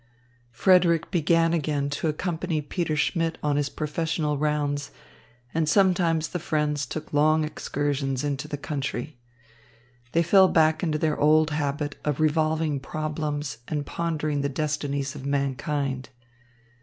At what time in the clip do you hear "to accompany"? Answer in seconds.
1.87-2.59